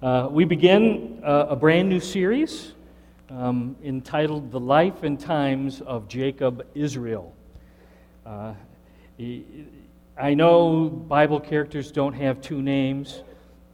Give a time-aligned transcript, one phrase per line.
[0.00, 2.70] Uh, we begin uh, a brand new series
[3.30, 7.34] um, entitled The Life and Times of Jacob Israel.
[8.24, 8.54] Uh,
[10.16, 13.24] I know Bible characters don't have two names,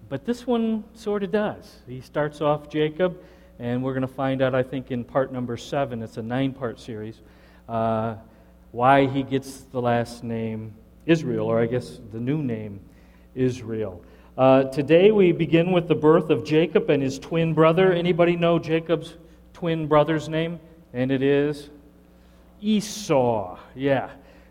[0.08, 1.80] but this one sort of does.
[1.87, 3.22] He starts off Jacob,
[3.59, 6.03] and we're going to find out, I think, in part number seven.
[6.03, 7.21] It's a nine part series.
[7.69, 8.15] Uh,
[8.71, 10.72] why he gets the last name
[11.04, 12.81] Israel, or I guess the new name
[13.35, 14.03] Israel.
[14.37, 17.92] Uh, today we begin with the birth of Jacob and his twin brother.
[17.92, 19.14] Anybody know Jacob's
[19.52, 20.59] twin brother's name?
[20.92, 21.70] And it is
[22.60, 23.56] Esau.
[23.76, 24.10] Yeah,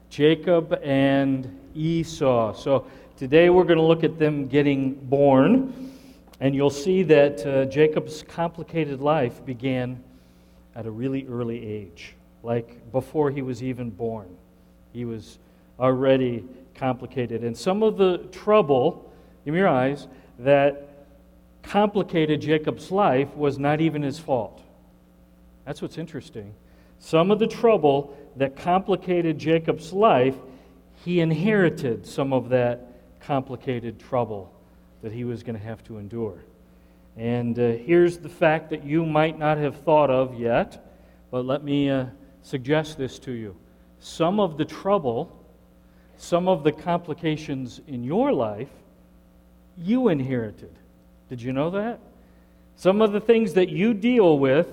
[0.09, 2.53] Jacob and Esau.
[2.53, 5.91] So today we're going to look at them getting born.
[6.39, 10.02] And you'll see that uh, Jacob's complicated life began
[10.77, 14.34] at a really early age, like before he was even born.
[14.94, 15.39] He was
[15.77, 17.44] already complicated.
[17.44, 19.09] And some of the trouble
[19.45, 20.07] Me your eyes,
[20.39, 21.07] that
[21.63, 24.61] complicated Jacob's life was not even his fault.
[25.66, 26.53] That's what's interesting.
[27.00, 30.35] Some of the trouble that complicated Jacob's life,
[31.03, 34.52] he inherited some of that complicated trouble
[35.02, 36.44] that he was going to have to endure.
[37.17, 40.83] And uh, here's the fact that you might not have thought of yet,
[41.30, 42.05] but let me uh,
[42.41, 43.55] suggest this to you.
[44.00, 45.31] Some of the trouble,
[46.17, 48.69] some of the complications in your life
[49.77, 50.71] you inherited.
[51.29, 51.99] Did you know that?
[52.75, 54.67] Some of the things that you deal with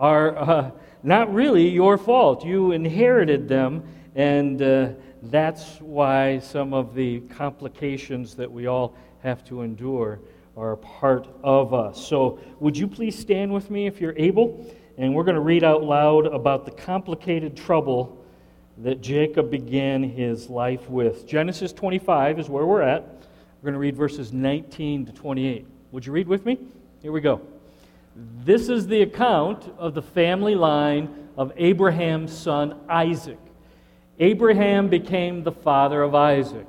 [0.00, 0.70] are uh,
[1.02, 2.44] not really your fault.
[2.44, 4.88] You inherited them, and uh,
[5.22, 10.18] that's why some of the complications that we all have to endure
[10.56, 12.04] are a part of us.
[12.04, 14.66] So, would you please stand with me if you're able?
[14.98, 18.22] And we're going to read out loud about the complicated trouble
[18.78, 21.26] that Jacob began his life with.
[21.26, 23.21] Genesis 25 is where we're at.
[23.62, 25.64] We're going to read verses 19 to 28.
[25.92, 26.58] Would you read with me?
[27.00, 27.40] Here we go.
[28.16, 33.38] This is the account of the family line of Abraham's son Isaac.
[34.18, 36.66] Abraham became the father of Isaac.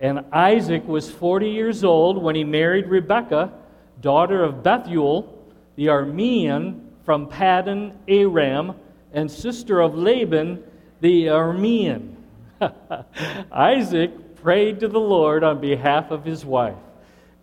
[0.00, 3.52] And Isaac was 40 years old when he married Rebekah,
[4.00, 5.32] daughter of Bethuel,
[5.76, 8.74] the Aramean from Paddan Aram,
[9.12, 10.60] and sister of Laban,
[11.00, 12.16] the Aramean.
[13.52, 14.10] Isaac
[14.44, 16.76] prayed to the Lord on behalf of his wife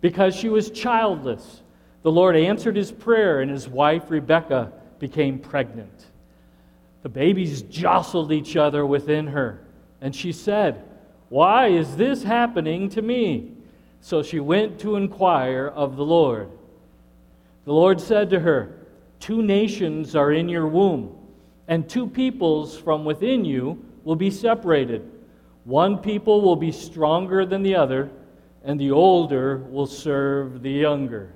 [0.00, 1.60] because she was childless.
[2.02, 6.06] The Lord answered his prayer, and his wife Rebekah became pregnant.
[7.02, 9.64] The babies jostled each other within her,
[10.00, 10.84] and she said,
[11.28, 13.50] Why is this happening to me?
[14.00, 16.50] So she went to inquire of the Lord.
[17.64, 18.78] The Lord said to her,
[19.18, 21.16] Two nations are in your womb,
[21.66, 25.08] and two peoples from within you will be separated.
[25.64, 28.10] One people will be stronger than the other,
[28.64, 31.34] and the older will serve the younger.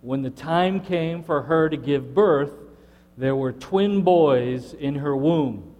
[0.00, 2.52] When the time came for her to give birth,
[3.16, 5.74] there were twin boys in her womb.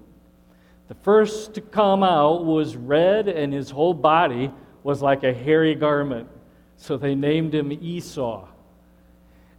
[0.88, 4.50] The first to come out was red, and his whole body
[4.82, 6.28] was like a hairy garment.
[6.76, 8.49] So they named him Esau.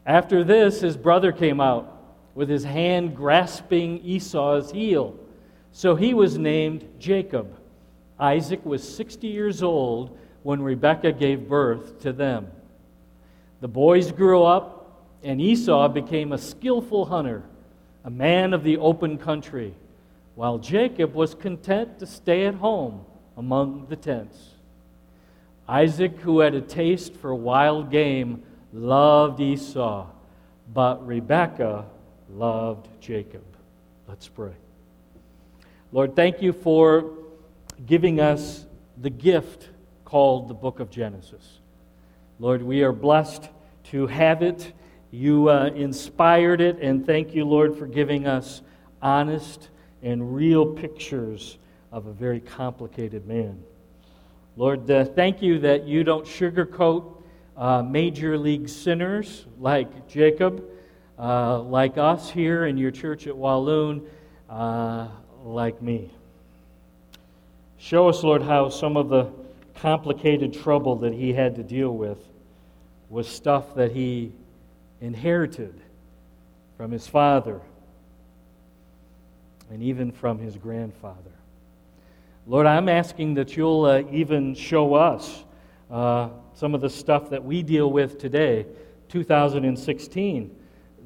[0.05, 1.95] After this, his brother came out
[2.35, 5.15] with his hand grasping Esau's heel.
[5.71, 7.58] So he was named Jacob.
[8.19, 12.47] Isaac was 60 years old when Rebekah gave birth to them.
[13.61, 17.43] The boys grew up, and Esau became a skillful hunter,
[18.03, 19.73] a man of the open country,
[20.35, 24.37] while Jacob was content to stay at home among the tents.
[25.67, 28.43] Isaac, who had a taste for wild game,
[28.73, 30.07] loved Esau,
[30.73, 31.85] but Rebekah
[32.33, 33.43] loved Jacob.
[34.07, 34.53] Let's pray.
[35.91, 37.18] Lord, thank you for
[37.85, 38.65] giving us
[38.97, 39.69] the gift
[40.05, 41.59] called the book of Genesis.
[42.39, 43.49] Lord, we are blessed
[43.85, 44.73] to have it.
[45.11, 48.61] You uh, inspired it, and thank you, Lord, for giving us
[49.01, 49.69] honest
[50.01, 51.57] and real pictures
[51.91, 53.63] of a very complicated man.
[54.55, 57.15] Lord, uh, thank you that you don't sugarcoat
[57.57, 60.63] uh, major league sinners like Jacob,
[61.17, 64.07] uh, like us here in your church at Walloon,
[64.49, 65.07] uh,
[65.43, 66.11] like me.
[67.79, 69.31] Show us, Lord, how some of the
[69.75, 72.17] complicated trouble that he had to deal with
[73.09, 74.33] was stuff that he
[74.99, 75.79] inherited
[76.75, 77.61] from his father
[79.71, 81.31] and even from his grandfather.
[82.45, 85.45] Lord, I'm asking that you'll uh, even show us
[85.89, 88.65] uh, some of the stuff that we deal with today,
[89.07, 90.53] 2016,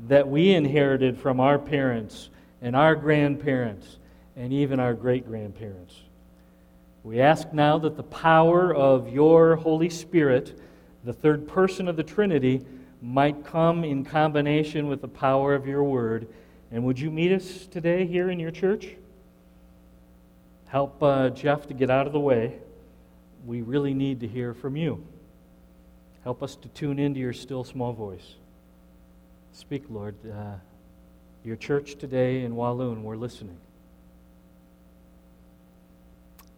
[0.07, 2.31] that we inherited from our parents
[2.63, 3.99] and our grandparents
[4.35, 6.02] and even our great grandparents.
[7.03, 10.59] We ask now that the power of your Holy Spirit
[11.03, 12.65] the third person of the Trinity,
[13.01, 16.27] might come in combination with the power of your word.
[16.71, 18.95] And would you meet us today here in your church?
[20.67, 22.57] Help uh, Jeff to get out of the way.
[23.45, 25.05] We really need to hear from you.
[26.23, 28.35] Help us to tune into your still small voice.
[29.51, 30.15] Speak, Lord.
[30.25, 30.55] Uh,
[31.43, 33.57] your church today in Walloon, we're listening.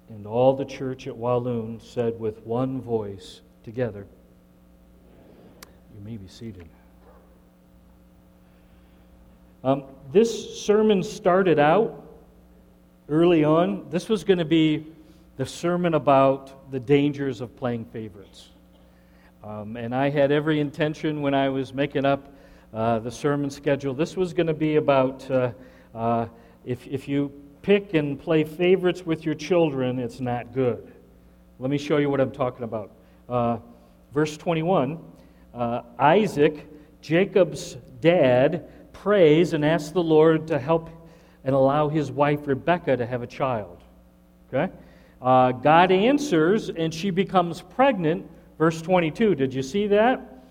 [0.09, 4.05] And all the church at Walloon said with one voice together,
[5.95, 6.67] You may be seated.
[9.63, 12.05] Um, this sermon started out
[13.09, 13.89] early on.
[13.89, 14.85] This was going to be
[15.37, 18.49] the sermon about the dangers of playing favorites.
[19.43, 22.31] Um, and I had every intention when I was making up
[22.73, 23.93] uh, the sermon schedule.
[23.93, 25.51] This was going to be about uh,
[25.93, 26.27] uh,
[26.63, 27.31] if, if you
[27.65, 30.93] pick and play favorites with your children, it's not good.
[31.57, 32.91] Let me show you what I'm talking about.
[33.27, 33.57] Uh,
[34.13, 34.99] verse 21
[35.51, 36.67] uh, Isaac,
[37.01, 40.91] Jacob's dad, prays and asks the Lord to help
[41.43, 43.81] and allow his wife Rebekah to have a child.
[44.53, 44.71] Okay?
[45.19, 48.29] Uh, God answers, and she becomes pregnant.
[48.59, 49.33] Verse 22.
[49.33, 50.43] Did you see that?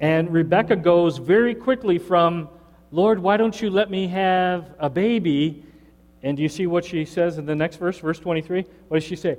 [0.00, 2.48] And Rebecca goes very quickly from,
[2.90, 5.66] Lord, why don't you let me have a baby?
[6.22, 8.64] And do you see what she says in the next verse, verse 23?
[8.88, 9.38] What does she say?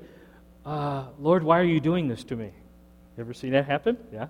[0.65, 2.51] Uh, Lord, why are you doing this to me?
[3.17, 3.97] You ever seen that happen?
[4.11, 4.27] Yeah.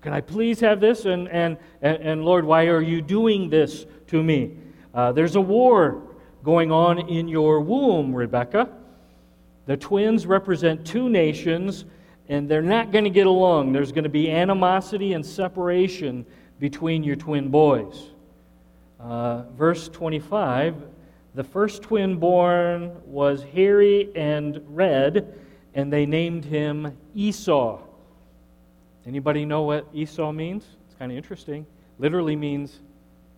[0.00, 1.04] Can I please have this?
[1.04, 4.56] And, and, and, and Lord, why are you doing this to me?
[4.94, 6.02] Uh, there's a war
[6.44, 8.68] going on in your womb, Rebecca.
[9.66, 11.84] The twins represent two nations
[12.28, 13.72] and they're not going to get along.
[13.72, 16.24] There's going to be animosity and separation
[16.60, 18.10] between your twin boys.
[19.00, 20.74] Uh, verse 25
[21.38, 25.38] the first twin born was hairy and red,
[25.72, 27.78] and they named him Esau.
[29.06, 30.64] Anybody know what Esau means?
[30.86, 31.64] It's kind of interesting.
[32.00, 32.80] Literally means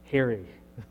[0.05, 0.47] hairy.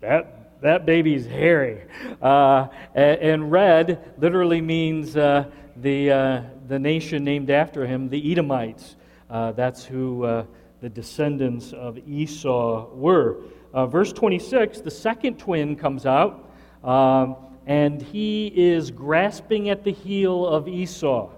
[0.00, 1.84] that, that baby's hairy.
[2.20, 5.44] Uh, and, red literally means uh,
[5.76, 8.96] the, uh, the nation named after him, the Edomites.
[9.30, 10.44] Uh, that's who uh,
[10.80, 13.36] the descendants of Esau were.
[13.72, 16.50] Uh, verse 26, the second twin comes out,
[16.82, 17.36] um,
[17.66, 21.30] and he is grasping at the heel of Esau.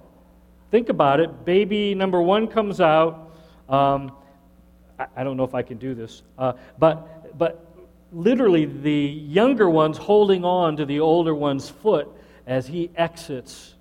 [0.71, 1.45] Think about it.
[1.45, 3.35] Baby number one comes out.
[3.69, 4.13] Um,
[4.99, 7.67] I, I, don't know if I can do this, uh, but, but
[8.13, 12.09] literally the younger one's holding on to the older one's foot
[12.47, 13.75] as he exits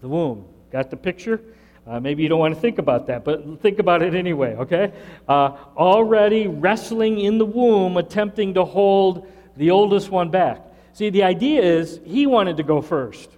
[0.00, 0.44] the womb.
[0.70, 1.40] Got the picture?
[1.88, 4.92] Uh, maybe you don't want to think about that, but think about it anyway, okay?
[5.26, 9.26] Uh, already wrestling in the womb, attempting to hold
[9.56, 10.60] the oldest one back.
[10.92, 13.30] See, the idea is he wanted to go first.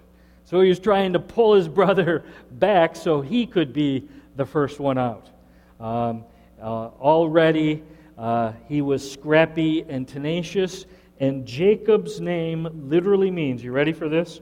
[0.46, 4.80] So he was trying to pull his brother back so he could be the first
[4.80, 5.28] one out.
[5.78, 6.24] Um,
[6.60, 7.84] uh, already
[8.18, 10.86] uh, he was scrappy and tenacious,
[11.20, 14.40] and Jacob's name literally means, you ready for this?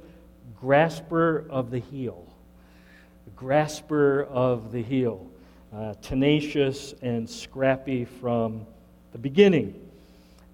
[0.61, 2.28] grasper of the heel.
[3.39, 5.25] Grasper of the heel.
[5.73, 8.67] Uh, tenacious and scrappy from
[9.13, 9.75] the beginning.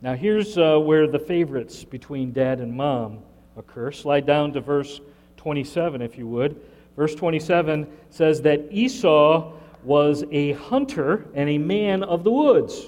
[0.03, 3.21] Now, here's uh, where the favorites between dad and mom
[3.57, 3.91] occur.
[3.91, 5.01] Slide down to verse
[5.39, 6.61] 27, if you would.
[6.95, 12.85] Verse 27 says that Esau was a hunter and a man of the woods.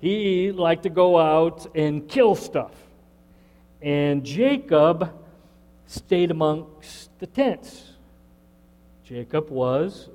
[0.00, 2.72] He liked to go out and kill stuff.
[3.80, 5.12] And Jacob
[5.86, 7.85] stayed amongst the tents.
[9.06, 10.08] Jacob was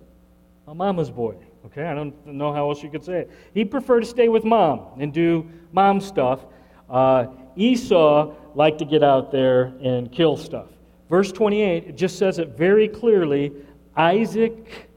[0.67, 1.36] a mama's boy.
[1.67, 3.31] Okay, I don't know how else you could say it.
[3.53, 6.45] He preferred to stay with mom and do mom stuff.
[6.89, 10.67] Uh, Esau liked to get out there and kill stuff.
[11.10, 13.53] Verse 28, it just says it very clearly.
[13.95, 14.89] Isaac,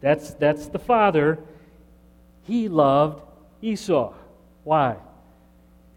[0.00, 1.40] that's, that's the father,
[2.42, 3.22] he loved
[3.62, 4.12] Esau.
[4.62, 4.96] Why?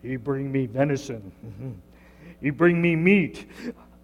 [0.01, 1.31] He bring me venison.
[2.41, 3.47] he bring me meat.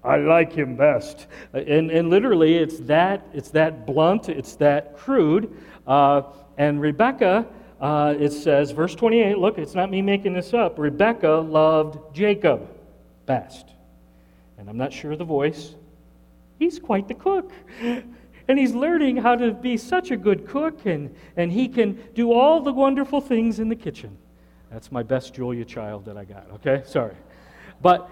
[0.04, 1.28] I like him best.
[1.54, 5.56] And, and literally, it's that, it's that blunt, it's that crude.
[5.86, 6.24] Uh,
[6.58, 7.46] and Rebecca,
[7.82, 10.80] uh, it says, verse 28, look, it's not me making this up.
[10.80, 12.70] Rebecca loved Jacob
[13.26, 13.70] best.
[14.58, 15.76] And I'm not sure of the voice.
[16.58, 17.52] He's quite the cook.
[18.50, 22.32] And he's learning how to be such a good cook, and, and he can do
[22.32, 24.18] all the wonderful things in the kitchen.
[24.72, 26.82] That's my best Julia Child that I got, okay?
[26.86, 27.16] Sorry.
[27.82, 28.10] But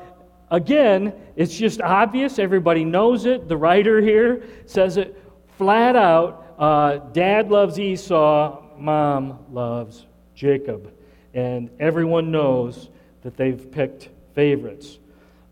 [0.51, 2.37] Again, it's just obvious.
[2.39, 3.47] Everybody knows it.
[3.47, 5.19] The writer here says it
[5.57, 6.55] flat out.
[6.57, 10.93] Uh, Dad loves Esau, mom loves Jacob.
[11.33, 12.89] And everyone knows
[13.23, 14.99] that they've picked favorites.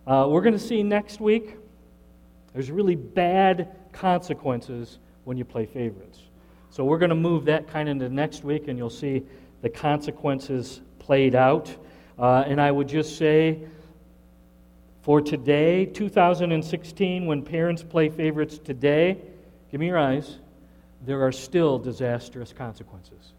[0.05, 1.57] Uh, we're going to see next week
[2.53, 6.19] there's really bad consequences when you play favorites.
[6.69, 9.23] So we're going to move that kind of into next week, and you'll see
[9.61, 11.75] the consequences played out.
[12.17, 13.59] Uh, and I would just say,
[15.03, 19.17] for today, 2016, when parents play favorites today,
[19.69, 20.37] give me your eyes,
[21.05, 23.33] there are still disastrous consequences.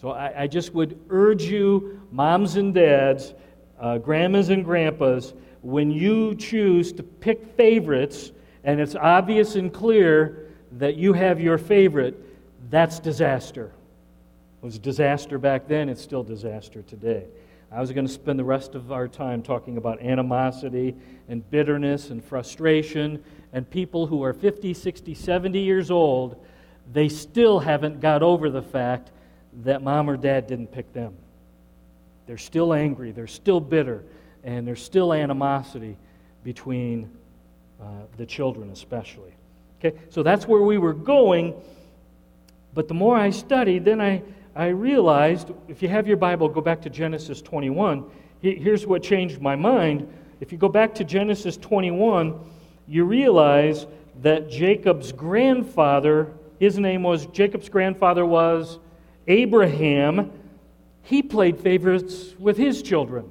[0.00, 3.34] So I, I just would urge you, moms and dads,
[3.78, 8.32] uh, grandmas and grandpas, when you choose to pick favorites
[8.64, 12.16] and it's obvious and clear that you have your favorite,
[12.70, 13.72] that's disaster.
[14.62, 17.26] It was disaster back then, it's still disaster today.
[17.72, 20.96] I was going to spend the rest of our time talking about animosity
[21.28, 23.22] and bitterness and frustration
[23.52, 26.44] and people who are 50, 60, 70 years old,
[26.92, 29.10] they still haven't got over the fact
[29.62, 31.14] that mom or dad didn't pick them.
[32.26, 34.04] They're still angry, they're still bitter,
[34.44, 35.96] and there's still animosity
[36.44, 37.10] between
[37.80, 37.84] uh,
[38.16, 39.32] the children, especially.
[39.78, 41.54] Okay, so that's where we were going.
[42.74, 44.22] But the more I studied, then I,
[44.54, 48.04] I realized if you have your Bible, go back to Genesis 21.
[48.40, 50.12] Here's what changed my mind.
[50.40, 52.38] If you go back to Genesis 21,
[52.88, 53.86] you realize
[54.22, 58.78] that Jacob's grandfather, his name was, Jacob's grandfather was
[59.28, 60.32] Abraham.
[61.02, 63.30] He played favorites with his children.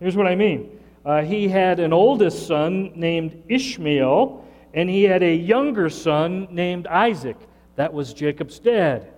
[0.00, 0.70] Here's what I mean
[1.04, 4.44] uh, he had an oldest son named Ishmael,
[4.74, 7.36] and he had a younger son named Isaac.
[7.76, 9.13] That was Jacob's dad.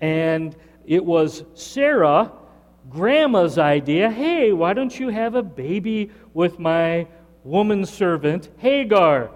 [0.00, 0.54] And
[0.86, 2.32] it was Sarah,
[2.88, 7.06] grandma's idea hey, why don't you have a baby with my
[7.44, 9.30] woman servant, Hagar?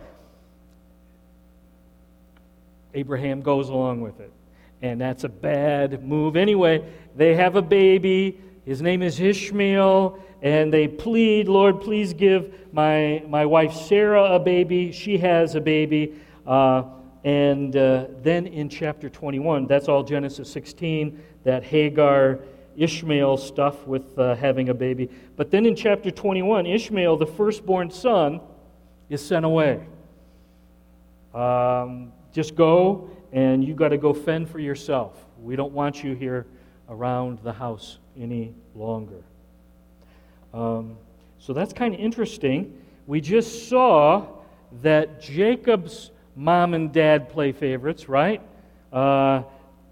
[2.95, 4.33] Abraham goes along with it.
[4.83, 6.37] And that's a bad move.
[6.37, 6.85] Anyway,
[7.16, 8.40] they have a baby.
[8.64, 14.40] His name is Ishmael and they plead, Lord, please give my, my wife Sarah a
[14.40, 14.90] baby.
[14.90, 16.14] She has a baby.
[16.45, 16.83] Uh,
[17.25, 22.41] and uh, then in chapter 21, that's all Genesis 16, that Hagar,
[22.76, 25.09] Ishmael stuff with uh, having a baby.
[25.37, 28.41] But then in chapter 21, Ishmael, the firstborn son,
[29.09, 29.85] is sent away.
[31.35, 35.25] Um, just go, and you got to go fend for yourself.
[35.41, 36.47] We don't want you here
[36.88, 39.23] around the house any longer.
[40.55, 40.97] Um,
[41.38, 42.79] so that's kind of interesting.
[43.07, 44.26] We just saw
[44.81, 48.40] that Jacob's mom and dad play favorites, right?
[48.92, 49.42] Uh,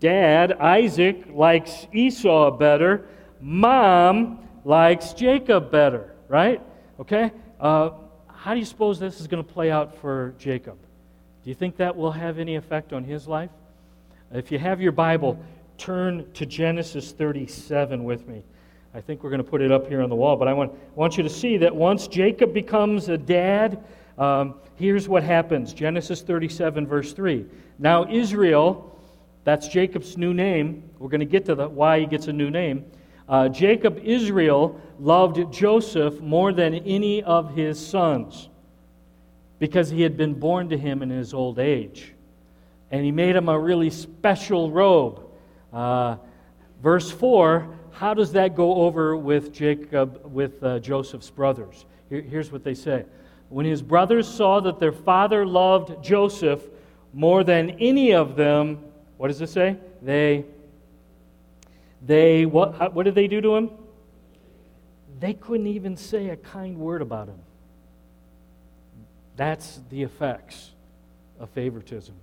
[0.00, 3.06] dad, Isaac, likes Esau better.
[3.40, 6.60] Mom likes Jacob better, right?
[6.98, 7.32] Okay?
[7.58, 7.90] Uh,
[8.28, 10.78] how do you suppose this is going to play out for Jacob?
[11.42, 13.50] Do you think that will have any effect on his life?
[14.32, 15.42] If you have your Bible,
[15.78, 18.42] turn to Genesis 37 with me.
[18.92, 20.72] I think we're going to put it up here on the wall, but I want,
[20.96, 23.82] want you to see that once Jacob becomes a dad,
[24.20, 27.46] um, here's what happens Genesis 37, verse 3.
[27.78, 28.96] Now, Israel,
[29.44, 30.88] that's Jacob's new name.
[30.98, 32.84] We're going to get to the, why he gets a new name.
[33.28, 38.48] Uh, Jacob, Israel, loved Joseph more than any of his sons
[39.58, 42.12] because he had been born to him in his old age.
[42.90, 45.22] And he made him a really special robe.
[45.72, 46.16] Uh,
[46.82, 51.84] verse 4 how does that go over with Jacob, with uh, Joseph's brothers?
[52.08, 53.04] Here, here's what they say.
[53.50, 56.62] When his brothers saw that their father loved Joseph
[57.12, 58.78] more than any of them,
[59.16, 59.76] what does it say?
[60.00, 60.44] They,
[62.00, 63.70] they, what, what did they do to him?
[65.18, 67.40] They couldn't even say a kind word about him.
[69.36, 70.70] That's the effects
[71.40, 72.14] of favoritism.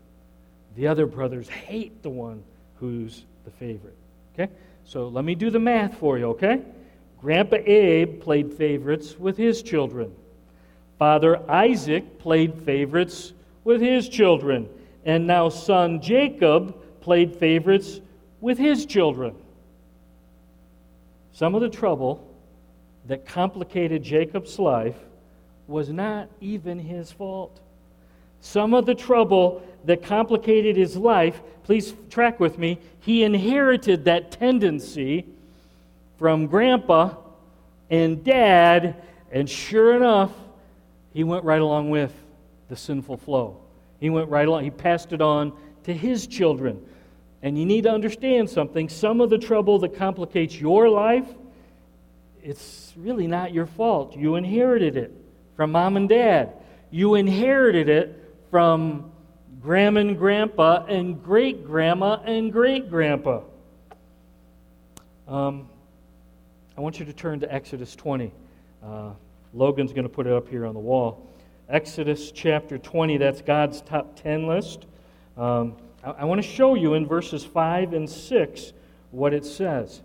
[0.75, 2.41] The other brothers hate the one
[2.79, 3.97] who's the favorite.
[4.33, 4.51] Okay?
[4.85, 6.61] So let me do the math for you, okay?
[7.19, 10.13] Grandpa Abe played favorites with his children.
[10.97, 14.67] Father Isaac played favorites with his children.
[15.05, 18.01] And now son Jacob played favorites
[18.41, 19.35] with his children.
[21.31, 22.27] Some of the trouble
[23.05, 24.97] that complicated Jacob's life
[25.67, 27.59] was not even his fault.
[28.41, 34.31] Some of the trouble that complicated his life, please track with me, he inherited that
[34.31, 35.25] tendency
[36.17, 37.13] from grandpa
[37.89, 38.95] and dad,
[39.31, 40.31] and sure enough,
[41.17, 42.13] he went right along with
[42.69, 43.57] the sinful flow.
[43.99, 45.51] He went right along, he passed it on
[45.85, 46.79] to his children.
[47.41, 48.87] And you need to understand something.
[48.87, 51.25] Some of the trouble that complicates your life,
[52.43, 54.15] it's really not your fault.
[54.15, 55.11] You inherited it
[55.55, 56.53] from mom and dad.
[56.91, 59.11] You inherited it from
[59.59, 63.41] grandma and grandpa and great grandma and great grandpa.
[65.27, 65.67] Um,
[66.77, 68.31] I want you to turn to Exodus 20.
[68.83, 69.13] Uh,
[69.57, 71.27] Logan's going to put it up here on the wall.
[71.69, 73.17] Exodus chapter 20.
[73.17, 74.85] That's God's top 10 list.
[75.35, 78.73] Um, I, I want to show you in verses 5 and 6
[79.11, 80.01] what it says.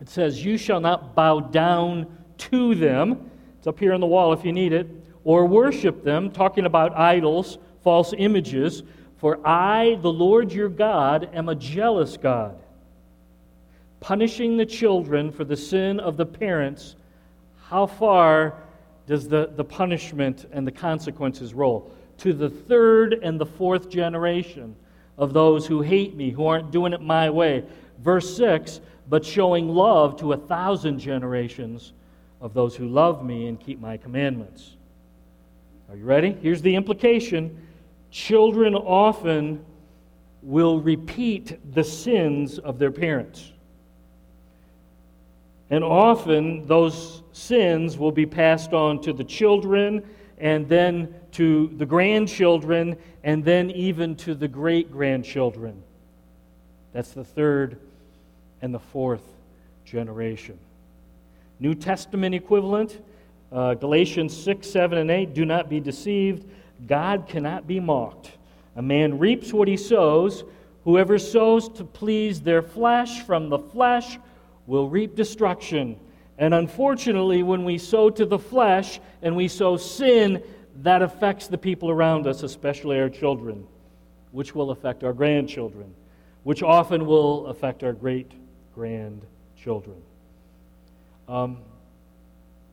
[0.00, 2.06] It says, You shall not bow down
[2.38, 3.30] to them.
[3.58, 4.88] It's up here on the wall if you need it.
[5.24, 8.82] Or worship them, talking about idols, false images.
[9.18, 12.56] For I, the Lord your God, am a jealous God,
[14.00, 16.96] punishing the children for the sin of the parents.
[17.68, 18.54] How far
[19.08, 21.90] does the, the punishment and the consequences roll?
[22.18, 24.76] To the third and the fourth generation
[25.18, 27.64] of those who hate me, who aren't doing it my way.
[27.98, 31.92] Verse 6 But showing love to a thousand generations
[32.40, 34.76] of those who love me and keep my commandments.
[35.88, 36.36] Are you ready?
[36.40, 37.66] Here's the implication
[38.12, 39.64] children often
[40.40, 43.52] will repeat the sins of their parents.
[45.70, 50.02] And often those sins will be passed on to the children
[50.38, 55.82] and then to the grandchildren and then even to the great grandchildren.
[56.92, 57.78] That's the third
[58.62, 59.24] and the fourth
[59.84, 60.58] generation.
[61.58, 63.00] New Testament equivalent,
[63.50, 65.34] uh, Galatians 6, 7, and 8.
[65.34, 66.48] Do not be deceived.
[66.86, 68.32] God cannot be mocked.
[68.76, 70.44] A man reaps what he sows.
[70.84, 74.18] Whoever sows to please their flesh from the flesh
[74.66, 75.98] will reap destruction.
[76.38, 80.42] And unfortunately, when we sow to the flesh and we sow sin,
[80.82, 83.66] that affects the people around us, especially our children,
[84.32, 85.94] which will affect our grandchildren,
[86.42, 88.30] which often will affect our great
[88.74, 89.96] grandchildren.
[91.28, 91.58] Um,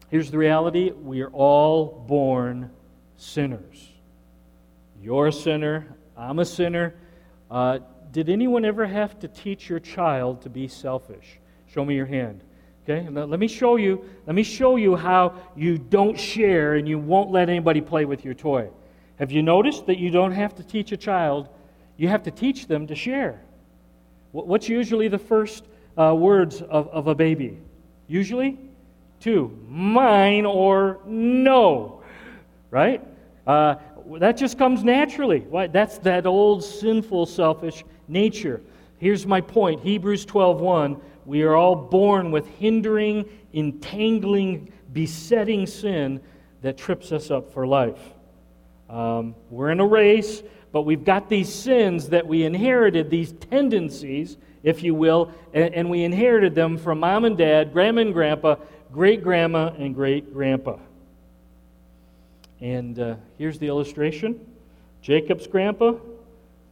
[0.10, 2.70] here's the reality we are all born
[3.18, 3.90] sinners.
[5.02, 6.96] You're a sinner, I'm a sinner.
[7.50, 7.80] Uh,
[8.12, 11.40] did anyone ever have to teach your child to be selfish?
[11.74, 12.44] Show me your hand.
[12.84, 14.04] Okay, let me show you.
[14.28, 18.24] Let me show you how you don't share and you won't let anybody play with
[18.24, 18.70] your toy.
[19.18, 21.50] Have you noticed that you don't have to teach a child?
[21.98, 23.42] You have to teach them to share.
[24.34, 25.64] What's usually the first
[25.98, 27.58] uh, words of, of a baby?
[28.08, 28.60] Usually,
[29.20, 32.04] two: mine or no.
[32.70, 33.02] Right?
[33.48, 33.76] Uh,
[34.18, 35.46] that just comes naturally.
[35.72, 38.62] That's that old sinful, selfish nature.
[39.00, 39.82] Here's my point.
[39.82, 46.22] Hebrews 12:1 we are all born with hindering, entangling, besetting sin
[46.62, 48.00] that trips us up for life.
[48.90, 54.38] Um, we're in a race, but we've got these sins that we inherited, these tendencies,
[54.64, 58.56] if you will, and, and we inherited them from mom and dad, grandma and grandpa,
[58.92, 60.78] great grandma and great grandpa.
[62.62, 64.40] And uh, here's the illustration
[65.02, 65.96] Jacob's grandpa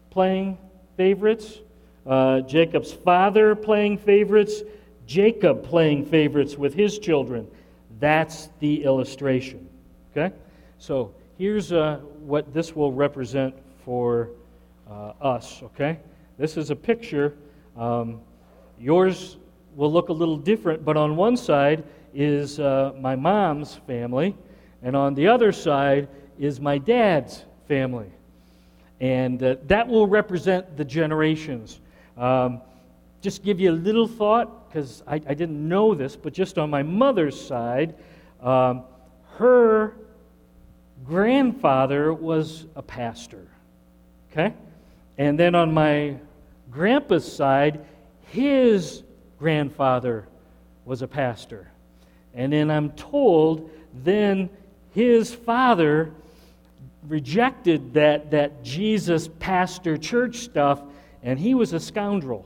[0.09, 0.57] playing
[0.95, 1.59] favorites,
[2.05, 4.61] uh, Jacob's father playing favorites,
[5.05, 7.47] Jacob playing favorites with his children.
[7.99, 9.69] That's the illustration.
[10.11, 10.33] Okay?
[10.79, 13.53] So here's uh, what this will represent
[13.85, 14.29] for
[14.89, 15.61] uh, us.
[15.63, 15.99] Okay?
[16.37, 17.35] This is a picture.
[17.77, 18.21] Um,
[18.79, 19.37] yours
[19.75, 21.83] will look a little different, but on one side
[22.13, 24.35] is uh, my mom's family,
[24.83, 26.07] and on the other side
[26.39, 28.11] is my dad's family.
[28.99, 31.79] And uh, that will represent the generations.
[32.21, 32.61] Um,
[33.21, 36.69] just give you a little thought, because I, I, didn't know this, but just on
[36.69, 37.95] my mother's side,
[38.41, 38.83] um,
[39.37, 39.95] her
[41.03, 43.47] grandfather was a pastor.
[44.31, 44.53] Okay?
[45.17, 46.17] And then on my
[46.69, 47.83] grandpa's side,
[48.27, 49.01] his
[49.39, 50.27] grandfather
[50.85, 51.71] was a pastor.
[52.35, 54.47] And then I'm told then
[54.93, 56.13] his father
[57.07, 60.83] rejected that, that Jesus pastor church stuff
[61.23, 62.45] and he was a scoundrel.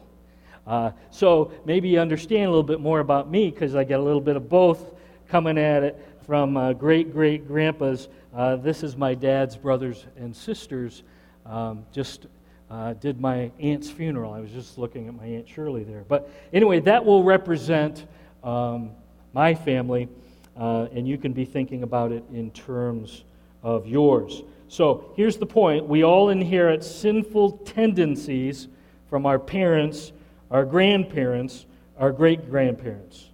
[0.67, 4.03] Uh, so maybe you understand a little bit more about me because I get a
[4.03, 4.93] little bit of both
[5.27, 8.07] coming at it from uh, great great grandpas.
[8.35, 11.03] Uh, this is my dad's brothers and sisters.
[11.45, 12.25] Um, just
[12.69, 14.33] uh, did my aunt's funeral.
[14.33, 16.03] I was just looking at my aunt Shirley there.
[16.07, 18.05] But anyway, that will represent
[18.43, 18.91] um,
[19.33, 20.09] my family,
[20.57, 23.23] uh, and you can be thinking about it in terms
[23.61, 24.41] of yours.
[24.67, 28.67] So here's the point we all inherit sinful tendencies
[29.09, 30.11] from our parents,
[30.51, 31.65] our grandparents,
[31.97, 33.29] our great grandparents.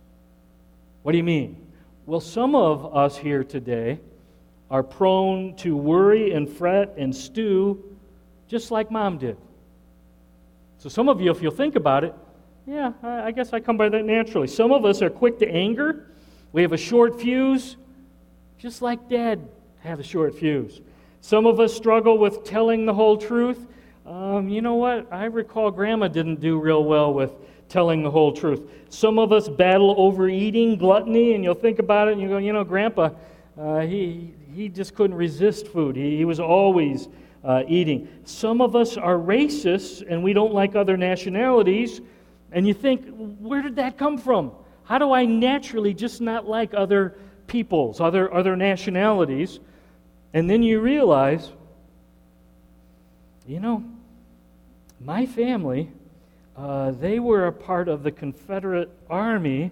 [1.03, 1.67] What do you mean?
[2.05, 3.99] Well, some of us here today
[4.69, 7.83] are prone to worry and fret and stew
[8.47, 9.37] just like mom did.
[10.77, 12.13] So, some of you, if you'll think about it,
[12.67, 14.47] yeah, I guess I come by that naturally.
[14.47, 16.07] Some of us are quick to anger.
[16.53, 17.77] We have a short fuse,
[18.57, 19.47] just like dad
[19.79, 20.81] had a short fuse.
[21.21, 23.67] Some of us struggle with telling the whole truth.
[24.07, 25.07] Um, you know what?
[25.11, 27.31] I recall grandma didn't do real well with
[27.69, 28.69] telling the whole truth.
[28.89, 32.51] Some of us battle overeating, gluttony, and you'll think about it and you go, you
[32.51, 33.11] know, grandpa,
[33.57, 35.95] uh, he, he just couldn't resist food.
[35.95, 37.07] He, he was always
[37.43, 38.09] uh, eating.
[38.25, 42.01] Some of us are racists and we don't like other nationalities.
[42.51, 43.05] And you think,
[43.39, 44.51] where did that come from?
[44.83, 47.15] How do I naturally just not like other
[47.47, 49.59] peoples, other, other nationalities?
[50.33, 51.51] And then you realize,
[53.45, 53.83] you know,
[54.99, 55.91] my family,
[56.55, 59.71] uh, they were a part of the Confederate Army,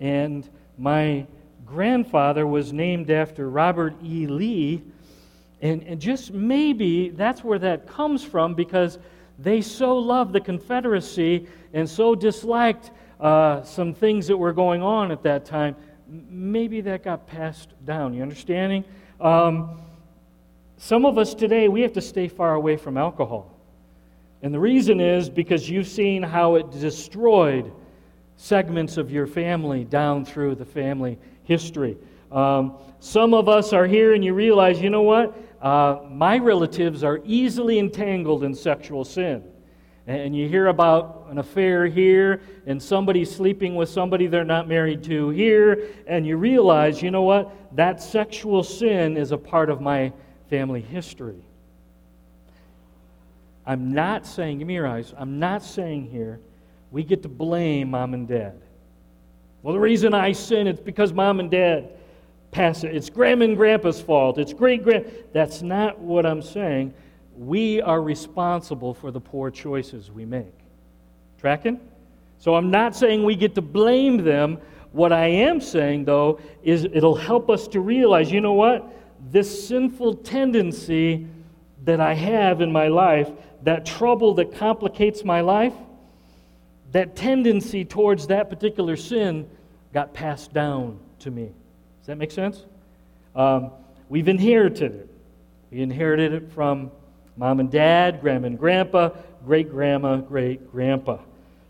[0.00, 1.26] and my
[1.66, 4.26] grandfather was named after Robert E.
[4.26, 4.82] Lee.
[5.60, 8.98] And, and just maybe that's where that comes from because
[9.38, 15.12] they so loved the Confederacy and so disliked uh, some things that were going on
[15.12, 15.76] at that time.
[16.08, 18.12] Maybe that got passed down.
[18.12, 18.84] You understanding?
[19.20, 19.78] Um,
[20.82, 23.56] some of us today, we have to stay far away from alcohol.
[24.42, 27.70] And the reason is because you've seen how it destroyed
[28.36, 31.96] segments of your family down through the family history.
[32.32, 35.38] Um, some of us are here and you realize, you know what?
[35.60, 39.44] Uh, my relatives are easily entangled in sexual sin.
[40.08, 45.04] And you hear about an affair here, and somebody sleeping with somebody they're not married
[45.04, 47.54] to here, and you realize, you know what?
[47.76, 50.12] That sexual sin is a part of my
[50.52, 51.42] family history.
[53.64, 56.40] I'm not saying, give me your eyes, I'm not saying here
[56.90, 58.60] we get to blame mom and dad.
[59.62, 61.88] Well, the reason I sin, it's because mom and dad
[62.50, 62.94] pass it.
[62.94, 64.36] It's grandma and grandpa's fault.
[64.36, 65.10] It's great grand.
[65.32, 66.92] That's not what I'm saying.
[67.34, 70.52] We are responsible for the poor choices we make.
[71.40, 71.80] Tracking?
[72.36, 74.58] So I'm not saying we get to blame them.
[74.90, 78.86] What I am saying, though, is it'll help us to realize you know what?
[79.30, 81.26] This sinful tendency
[81.84, 83.30] that I have in my life,
[83.62, 85.74] that trouble that complicates my life,
[86.92, 89.48] that tendency towards that particular sin
[89.92, 91.44] got passed down to me.
[92.00, 92.64] Does that make sense?
[93.34, 93.70] Um,
[94.08, 95.08] we've inherited it.
[95.70, 96.90] We inherited it from
[97.36, 99.10] mom and dad, grandma and grandpa,
[99.44, 101.18] great grandma, great grandpa.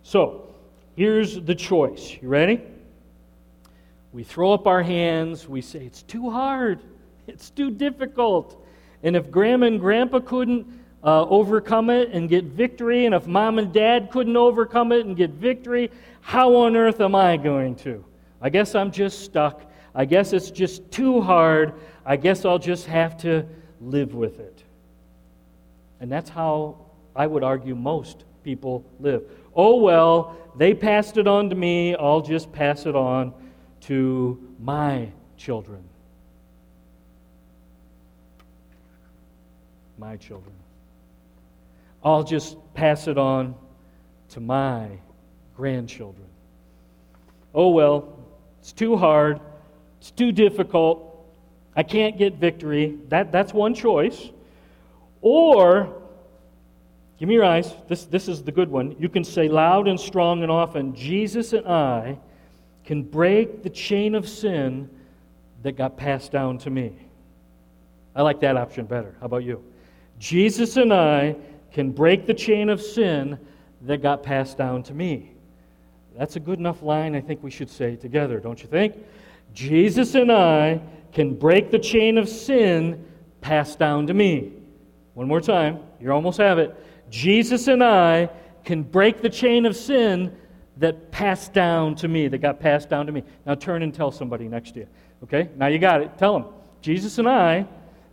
[0.03, 0.49] So,
[0.97, 2.17] here's the choice.
[2.21, 2.61] You ready?
[4.13, 6.81] We throw up our hands, we say, It's too hard,
[7.33, 8.63] it's too difficult.
[9.03, 10.67] And if grandma and grandpa couldn't
[11.03, 15.17] uh, overcome it and get victory, and if mom and dad couldn't overcome it and
[15.17, 15.91] get victory,
[16.21, 18.05] how on earth am I going to?
[18.41, 19.63] I guess I'm just stuck.
[19.95, 21.75] I guess it's just too hard.
[22.05, 23.47] I guess I'll just have to
[23.81, 24.63] live with it.
[26.01, 26.77] And that's how
[27.17, 29.23] I would argue most people live.
[29.55, 31.95] Oh, well, they passed it on to me.
[31.97, 33.33] I'll just pass it on
[33.83, 35.83] to my children.
[40.03, 40.53] My children.
[42.03, 43.55] I'll just pass it on
[44.31, 44.89] to my
[45.57, 46.27] grandchildren.
[47.55, 48.19] Oh, well,
[48.59, 49.39] it's too hard.
[50.01, 51.25] It's too difficult.
[51.77, 52.99] I can't get victory.
[53.11, 54.31] That, that's one choice.
[55.21, 56.03] Or,
[57.21, 57.73] give me your eyes.
[57.87, 58.97] This, this is the good one.
[58.99, 62.19] You can say loud and strong and often Jesus and I
[62.85, 64.91] can break the chain of sin
[65.63, 66.93] that got passed down to me.
[68.17, 69.15] I like that option better.
[69.21, 69.63] How about you?
[70.19, 71.37] Jesus and I
[71.73, 73.39] can break the chain of sin
[73.83, 75.33] that got passed down to me.
[76.17, 78.97] That's a good enough line I think we should say together, don't you think?
[79.55, 80.81] Jesus and I
[81.13, 83.05] can break the chain of sin
[83.41, 84.53] passed down to me.
[85.15, 86.75] One more time, you almost have it.
[87.11, 88.31] Jesus and I
[88.65, 90.35] can break the chain of sin
[90.79, 93.23] that passed down to me, that got passed down to me.
[93.45, 94.89] Now turn and tell somebody next to you.
[95.25, 95.51] Okay?
[95.57, 96.17] Now you got it.
[96.19, 96.47] Tell them.
[96.81, 97.67] Jesus and I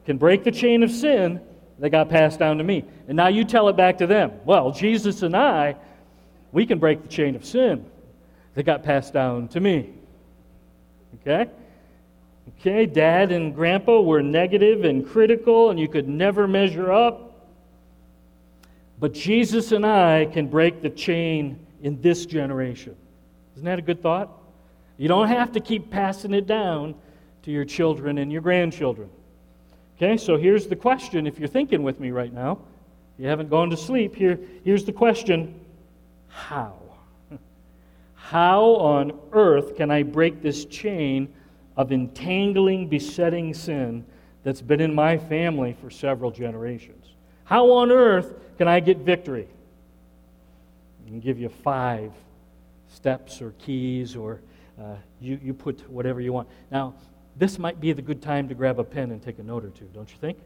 [0.05, 1.39] can break the chain of sin
[1.79, 2.83] that got passed down to me.
[3.07, 4.33] And now you tell it back to them.
[4.45, 5.75] Well, Jesus and I,
[6.51, 7.85] we can break the chain of sin
[8.55, 9.89] that got passed down to me.
[11.21, 11.49] Okay?
[12.59, 17.47] Okay, dad and grandpa were negative and critical, and you could never measure up.
[18.99, 22.95] But Jesus and I can break the chain in this generation.
[23.55, 24.29] Isn't that a good thought?
[24.97, 26.95] You don't have to keep passing it down
[27.43, 29.09] to your children and your grandchildren.
[30.01, 32.59] Okay, so here's the question if you're thinking with me right now,
[33.17, 35.59] you haven't gone to sleep, here, here's the question
[36.29, 36.75] How?
[38.15, 41.33] How on earth can I break this chain
[41.75, 44.05] of entangling, besetting sin
[44.43, 47.07] that's been in my family for several generations?
[47.43, 49.47] How on earth can I get victory?
[51.03, 52.13] I can give you five
[52.87, 54.39] steps or keys, or
[54.81, 56.47] uh, you, you put whatever you want.
[56.71, 56.93] Now,
[57.37, 59.69] this might be the good time to grab a pen and take a note or
[59.69, 60.37] two, don't you think?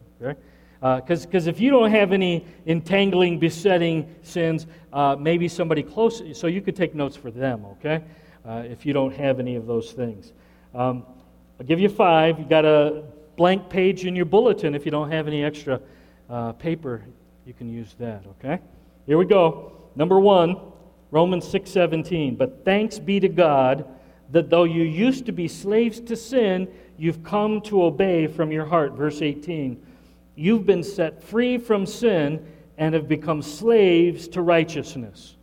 [0.79, 6.47] Because uh, if you don't have any entangling, besetting sins, uh, maybe somebody close, so
[6.47, 8.03] you could take notes for them, okay?
[8.45, 10.33] Uh, if you don't have any of those things.
[10.75, 11.05] Um,
[11.59, 12.39] I'll give you five.
[12.39, 13.03] You've got a
[13.37, 14.75] blank page in your bulletin.
[14.75, 15.79] If you don't have any extra
[16.29, 17.03] uh, paper,
[17.45, 18.59] you can use that, okay?
[19.05, 19.71] Here we go.
[19.95, 20.57] Number one,
[21.11, 22.37] Romans 6:17.
[22.37, 23.85] But thanks be to God
[24.31, 28.65] that though you used to be slaves to sin, you've come to obey from your
[28.65, 28.93] heart.
[28.93, 29.81] Verse 18.
[30.35, 32.45] You've been set free from sin
[32.77, 35.35] and have become slaves to righteousness.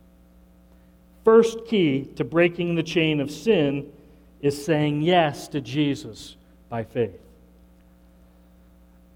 [1.23, 3.91] First key to breaking the chain of sin
[4.41, 6.35] is saying yes to Jesus
[6.67, 7.19] by faith.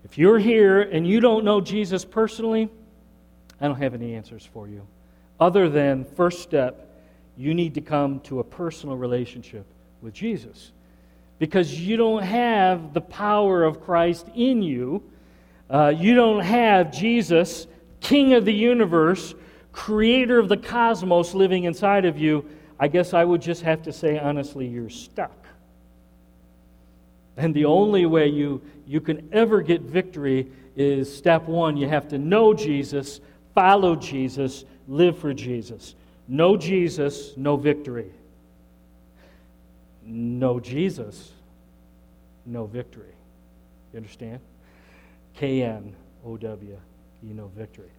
[0.04, 2.70] If you're here and you don't know Jesus personally,
[3.60, 4.86] I don't have any answers for you.
[5.40, 6.85] Other than, first step,
[7.38, 9.66] you need to come to a personal relationship
[10.02, 10.72] with Jesus.
[11.38, 15.04] Because you don't have the power of Christ in you.
[15.70, 17.68] Uh, you don't have Jesus,
[18.00, 19.34] King of the universe,
[19.74, 22.46] creator of the cosmos, living inside of you.
[22.80, 25.46] I guess I would just have to say, honestly, you're stuck.
[27.38, 32.08] And the only way you, you can ever get victory is step one you have
[32.10, 33.20] to know Jesus,
[33.54, 35.96] follow Jesus, live for Jesus.
[36.28, 38.12] No Jesus, no victory.
[40.04, 41.32] No Jesus,
[42.46, 43.14] no victory.
[43.94, 44.40] You understand?
[45.36, 46.78] K N O W,
[47.24, 47.90] you know victory.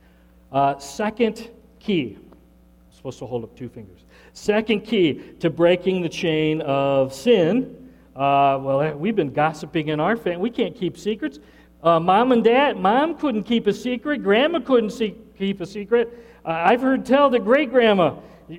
[0.52, 4.00] Uh, second key, I'm supposed to hold up two fingers.
[4.32, 7.90] Second key to breaking the chain of sin.
[8.14, 10.40] Uh, well, we've been gossiping in our family.
[10.40, 11.38] We can't keep secrets.
[11.82, 14.22] Uh, mom and dad, mom couldn't keep a secret.
[14.22, 16.25] Grandma couldn't see, keep a secret.
[16.46, 18.14] I've heard tell that great grandma,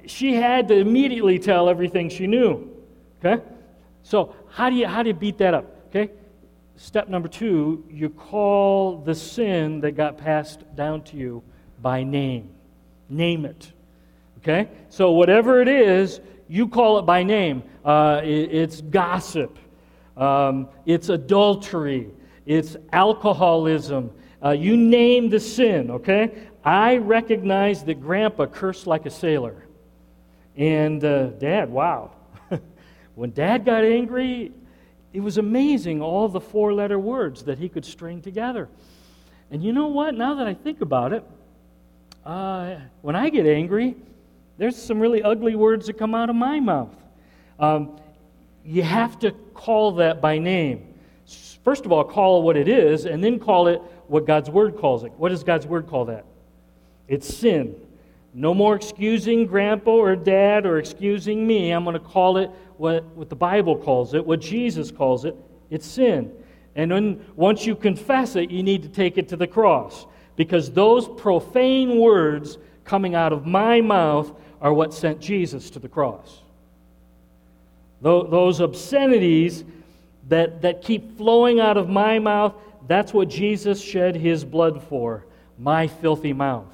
[0.06, 2.70] she had to immediately tell everything she knew.
[3.24, 3.42] Okay?
[4.04, 5.66] So, how do you, how do you beat that up?
[5.88, 6.12] Okay?
[6.76, 11.42] Step number two, you call the sin that got passed down to you
[11.82, 12.50] by name.
[13.10, 13.72] Name it.
[14.40, 14.70] Okay?
[14.90, 16.20] So, whatever it is,
[16.50, 17.64] you call it by name.
[17.86, 19.58] Uh, it, it's gossip,
[20.18, 22.10] um, it's adultery,
[22.46, 24.12] it's alcoholism.
[24.44, 26.48] Uh, you name the sin, okay?
[26.64, 29.66] I recognize that Grandpa cursed like a sailor.
[30.56, 32.12] And uh, Dad, wow.
[33.16, 34.52] when Dad got angry,
[35.14, 38.70] it was amazing all the four letter words that he could string together.
[39.50, 40.14] And you know what?
[40.14, 41.24] Now that I think about it,
[42.26, 43.96] uh, when I get angry,
[44.58, 46.94] there's some really ugly words that come out of my mouth.
[47.60, 48.00] Um,
[48.66, 50.94] you have to call that by name.
[51.64, 54.78] First of all, call it what it is, and then call it what God's Word
[54.78, 55.12] calls it.
[55.14, 56.26] What does God's Word call that?
[57.08, 57.76] It's sin.
[58.34, 61.72] No more excusing grandpa or dad or excusing me.
[61.72, 65.36] I'm going to call it what, what the Bible calls it, what Jesus calls it.
[65.70, 66.32] It's sin.
[66.76, 70.06] And when, once you confess it, you need to take it to the cross.
[70.36, 75.90] Because those profane words coming out of my mouth are what sent Jesus to the
[75.90, 76.42] cross.
[78.02, 79.64] Those obscenities
[80.28, 82.54] that, that keep flowing out of my mouth,
[82.88, 85.26] that's what Jesus shed his blood for,
[85.58, 86.74] my filthy mouth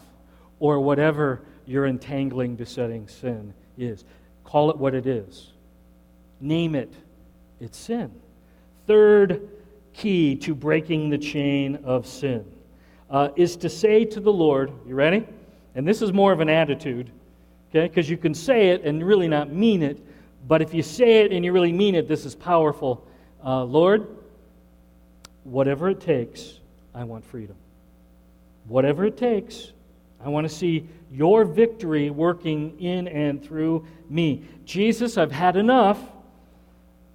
[0.60, 4.06] or whatever your entangling, besetting sin is.
[4.44, 5.52] Call it what it is.
[6.40, 6.94] Name it.
[7.60, 8.12] It's sin.
[8.88, 9.50] Third
[9.94, 12.46] key to breaking the chain of sin
[13.10, 15.26] uh, is to say to the Lord, you ready?
[15.76, 17.12] And this is more of an attitude,
[17.70, 17.88] okay?
[17.88, 20.00] Because you can say it and really not mean it.
[20.48, 23.08] But if you say it and you really mean it, this is powerful.
[23.46, 24.08] Uh, Lord,
[25.44, 26.60] whatever it takes,
[26.96, 27.56] I want freedom.
[28.68, 29.74] Whatever it takes,
[30.24, 34.44] I want to see your victory working in and through me.
[34.64, 36.00] Jesus, I've had enough.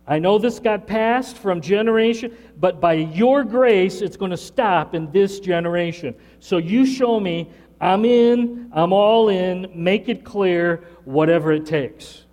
[0.06, 4.94] I know this got passed from generation, but by your grace, it's going to stop
[4.94, 6.14] in this generation.
[6.40, 7.48] So you show me
[7.80, 12.24] I'm in, I'm all in, make it clear, whatever it takes.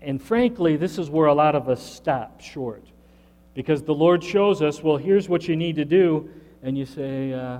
[0.00, 2.84] And frankly, this is where a lot of us stop short.
[3.54, 6.30] Because the Lord shows us, well, here's what you need to do.
[6.62, 7.58] And you say, uh,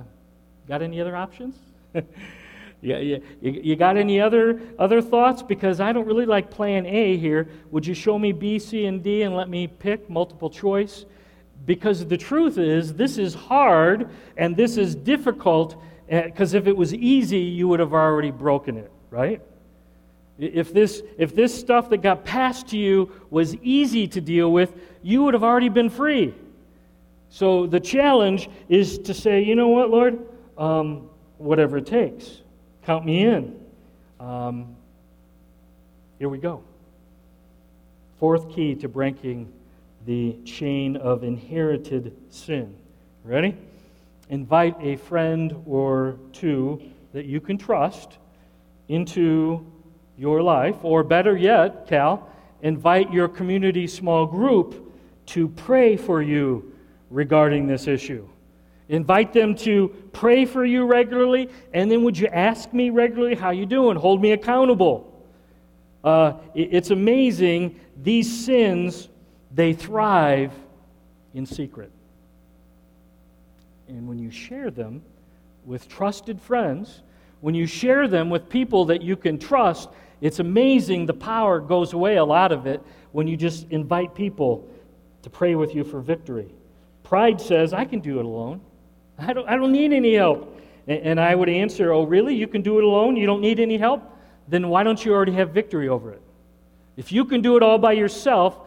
[0.67, 1.55] got any other options?
[1.93, 2.03] yeah,
[2.81, 3.17] yeah.
[3.41, 5.43] You, you got any other, other thoughts?
[5.43, 7.49] Because I don't really like plan A here.
[7.71, 11.05] Would you show me B, C, and D and let me pick multiple choice?
[11.65, 15.81] Because the truth is, this is hard and this is difficult.
[16.07, 19.41] Because if it was easy, you would have already broken it, right?
[20.39, 24.73] If this, if this stuff that got passed to you was easy to deal with,
[25.03, 26.33] you would have already been free.
[27.29, 30.19] So the challenge is to say, you know what, Lord?
[30.57, 32.41] Um, whatever it takes.
[32.83, 33.59] Count me in.
[34.19, 34.75] Um,
[36.17, 36.63] here we go.
[38.19, 39.51] Fourth key to breaking
[40.05, 42.75] the chain of inherited sin.
[43.23, 43.55] Ready?
[44.29, 46.81] Invite a friend or two
[47.13, 48.17] that you can trust
[48.87, 49.65] into
[50.19, 52.29] your life, or better yet, Cal,
[52.61, 54.93] invite your community small group
[55.27, 56.75] to pray for you
[57.09, 58.27] regarding this issue.
[58.89, 63.51] Invite them to pray for you regularly, and then would you ask me regularly how
[63.51, 63.95] you doing?
[63.95, 65.05] Hold me accountable.
[66.03, 69.07] Uh, it's amazing these sins
[69.53, 70.51] they thrive
[71.33, 71.91] in secret.
[73.87, 75.01] And when you share them
[75.65, 77.03] with trusted friends,
[77.39, 79.87] when you share them with people that you can trust,
[80.21, 84.67] it's amazing the power goes away, a lot of it, when you just invite people
[85.21, 86.51] to pray with you for victory.
[87.03, 88.61] Pride says, I can do it alone.
[89.17, 90.59] I don't, I don't need any help.
[90.87, 92.35] And, and I would answer, Oh, really?
[92.35, 93.15] You can do it alone?
[93.15, 94.03] You don't need any help?
[94.47, 96.21] Then why don't you already have victory over it?
[96.97, 98.59] If you can do it all by yourself,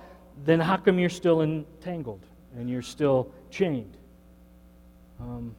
[0.45, 2.25] then how come you're still entangled
[2.57, 3.97] and you're still chained?
[5.21, 5.55] Um,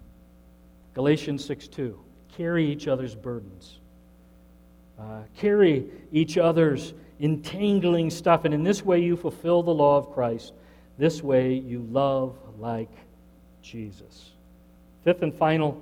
[0.94, 2.00] Galatians 6 2.
[2.36, 3.80] Carry each other's burdens.
[5.00, 8.46] Uh, carry each other's entangling stuff.
[8.46, 10.54] And in this way, you fulfill the law of Christ.
[10.98, 12.92] This way, you love like
[13.62, 14.32] Jesus.
[15.04, 15.82] Fifth and final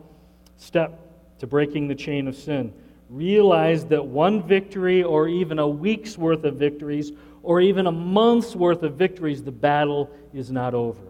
[0.57, 0.99] step
[1.39, 2.73] to breaking the chain of sin
[3.11, 7.11] realize that one victory or even a week's worth of victories
[7.43, 11.01] or even a month's worth of victories, the battle is not over.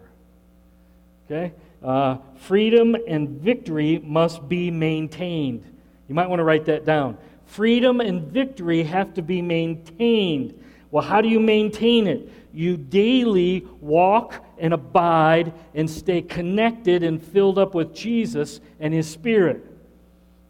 [1.26, 1.52] Okay?
[1.82, 5.64] Uh, freedom and victory must be maintained.
[6.08, 7.16] You might want to write that down.
[7.52, 10.58] Freedom and victory have to be maintained.
[10.90, 12.28] Well, how do you maintain it?
[12.52, 19.08] You daily walk and abide and stay connected and filled up with Jesus and His
[19.08, 19.64] Spirit.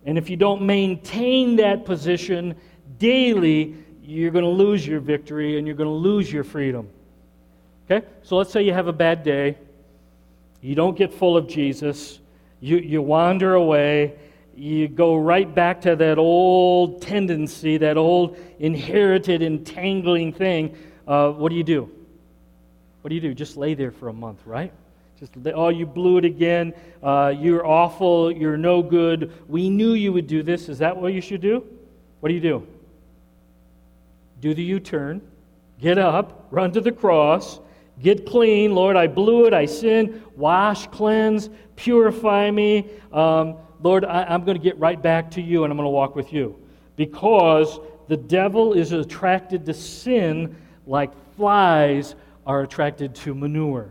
[0.05, 2.57] And if you don't maintain that position
[2.99, 6.89] daily, you're going to lose your victory and you're going to lose your freedom.
[7.91, 8.07] Okay?
[8.23, 9.57] So let's say you have a bad day
[10.63, 12.21] you don't get full of Jesus.
[12.61, 14.15] You, you wander away.
[14.63, 20.77] You go right back to that old tendency, that old inherited entangling thing.
[21.05, 21.91] Uh, what do you do?
[23.01, 23.35] What do you do?
[23.35, 24.73] Just lay there for a month, right?
[25.19, 26.75] Just, oh, you blew it again.
[27.03, 28.31] Uh, you're awful.
[28.31, 29.33] You're no good.
[29.49, 30.69] We knew you would do this.
[30.69, 31.67] Is that what you should do?
[32.21, 32.65] What do you do?
[34.41, 35.23] Do the U turn,
[35.81, 37.59] get up, run to the cross,
[38.01, 38.97] Get clean, Lord.
[38.97, 39.53] I blew it.
[39.53, 40.23] I sinned.
[40.37, 42.87] Wash, cleanse, purify me.
[43.13, 45.91] Um, Lord, I, am going to get right back to you and I'm going to
[45.91, 46.59] walk with you.
[46.97, 52.15] Because the devil is attracted to sin like flies
[52.47, 53.91] are attracted to manure.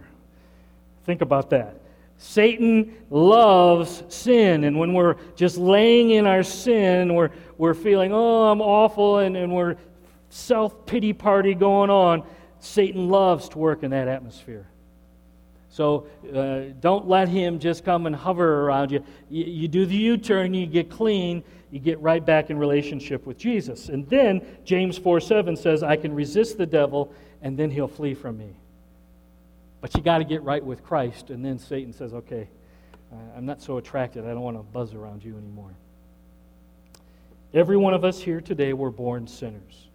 [1.05, 1.77] Think about that.
[2.17, 8.43] Satan loves sin, and when we're just laying in our sin, we're, we're feeling, oh,
[8.43, 9.75] I'm awful, and, and we're
[10.29, 12.23] self pity party going on.
[12.59, 14.67] Satan loves to work in that atmosphere.
[15.71, 16.05] So
[16.35, 19.03] uh, don't let him just come and hover around you.
[19.29, 23.25] You, you do the U turn, you get clean, you get right back in relationship
[23.25, 23.87] with Jesus.
[23.87, 28.13] And then James 4 7 says, I can resist the devil, and then he'll flee
[28.13, 28.53] from me.
[29.79, 31.29] But you got to get right with Christ.
[31.29, 32.49] And then Satan says, Okay,
[33.35, 34.25] I'm not so attracted.
[34.25, 35.71] I don't want to buzz around you anymore.
[37.53, 39.87] Every one of us here today were born sinners.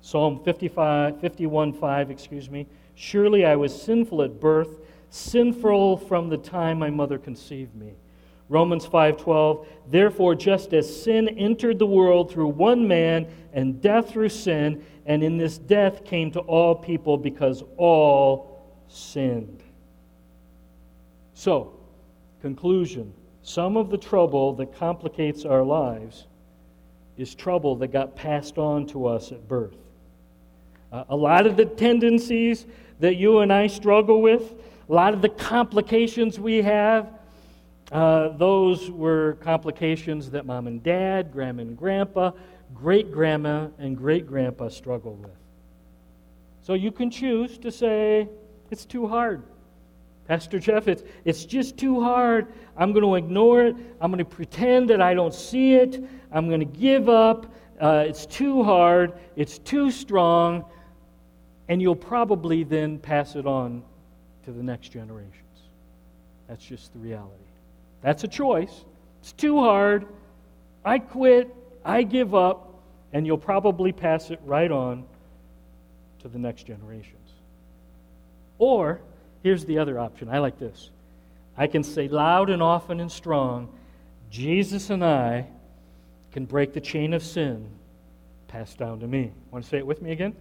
[0.00, 2.66] Psalm 55, 51 5, excuse me.
[2.96, 4.78] Surely I was sinful at birth,
[5.10, 7.92] sinful from the time my mother conceived me.
[8.48, 14.30] Romans 5:12 Therefore just as sin entered the world through one man and death through
[14.30, 19.62] sin and in this death came to all people because all sinned.
[21.34, 21.74] So,
[22.40, 26.26] conclusion, some of the trouble that complicates our lives
[27.18, 29.76] is trouble that got passed on to us at birth.
[30.92, 32.66] Uh, a lot of the tendencies
[33.00, 34.54] that you and I struggle with,
[34.88, 37.08] a lot of the complications we have,
[37.92, 42.32] uh, those were complications that mom and dad, grandma and grandpa,
[42.74, 45.30] great grandma and great grandpa struggled with.
[46.62, 48.28] So you can choose to say,
[48.70, 49.44] it's too hard.
[50.26, 52.52] Pastor Jeff, it's, it's just too hard.
[52.76, 53.76] I'm going to ignore it.
[54.00, 56.02] I'm going to pretend that I don't see it.
[56.32, 57.54] I'm going to give up.
[57.80, 59.12] Uh, it's too hard.
[59.36, 60.64] It's too strong
[61.68, 63.82] and you'll probably then pass it on
[64.44, 65.32] to the next generations.
[66.48, 67.32] That's just the reality.
[68.02, 68.84] That's a choice.
[69.20, 70.06] It's too hard.
[70.84, 71.54] I quit.
[71.84, 72.74] I give up.
[73.12, 75.04] And you'll probably pass it right on
[76.20, 77.30] to the next generations.
[78.58, 79.00] Or,
[79.42, 80.28] here's the other option.
[80.28, 80.90] I like this.
[81.56, 83.68] I can say loud and often and strong
[84.30, 85.46] Jesus and I
[86.32, 87.68] can break the chain of sin
[88.48, 89.32] passed down to me.
[89.50, 90.34] Want to say it with me again?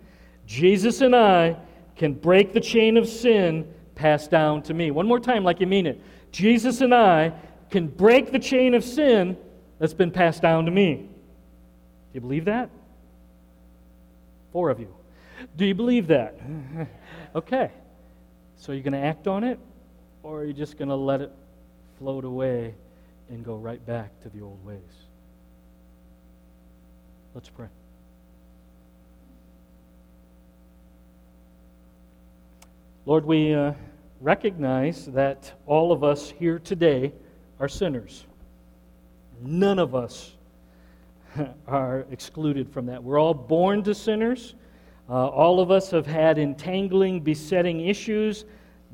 [0.46, 1.58] Jesus and I
[1.96, 4.92] can break the chain of sin passed down to me.
[4.92, 6.02] One more time, like you mean it.
[6.32, 7.34] Jesus and I
[7.70, 9.38] can break the chain of sin
[9.80, 10.96] that's been passed down to me.
[10.96, 11.08] Do
[12.14, 12.70] you believe that?
[14.52, 14.94] Four of you.
[15.58, 16.40] Do you believe that?
[17.36, 17.72] okay.
[18.58, 19.60] So you're going to act on it,
[20.24, 21.32] or are you just going to let it
[22.00, 22.74] float away
[23.30, 24.80] and go right back to the old ways?
[27.34, 27.68] Let's pray.
[33.08, 33.74] Lord, we uh,
[34.20, 37.14] recognize that all of us here today
[37.60, 38.26] are sinners.
[39.40, 40.34] None of us
[41.68, 43.04] are excluded from that.
[43.04, 44.56] We're all born to sinners.
[45.08, 48.46] Uh, all of us have had entangling, besetting issues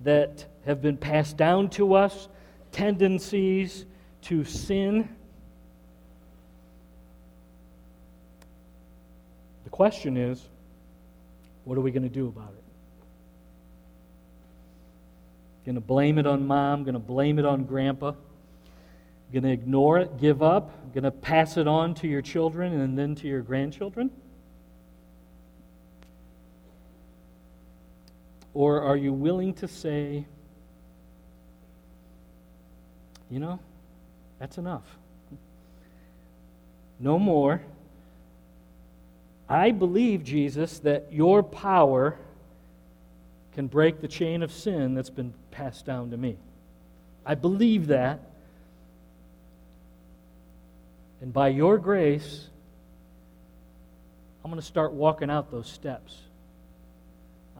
[0.03, 2.28] that have been passed down to us,
[2.74, 3.86] tendencies
[4.24, 5.07] to sin.
[9.64, 10.49] The question is
[11.64, 12.70] what are we going to do about it?
[15.66, 18.14] Going to blame it on mom, going to blame it on grandpa,
[19.32, 22.97] going to ignore it, give up, going to pass it on to your children and
[22.97, 24.09] then to your grandchildren?
[28.53, 30.26] Or are you willing to say,
[33.30, 33.59] you know,
[34.39, 34.84] that's enough?
[36.99, 37.62] No more.
[39.47, 42.18] I believe, Jesus, that your power
[43.54, 46.38] can break the chain of sin that's been passed down to me.
[47.26, 48.20] I believe that.
[51.22, 52.47] And by your grace,
[54.43, 56.18] I'm going to start walking out those steps.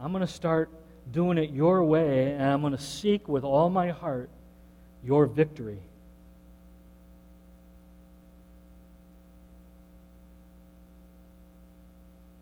[0.00, 0.68] I'm going to start
[1.12, 4.30] doing it your way, and I'm going to seek with all my heart
[5.04, 5.78] your victory.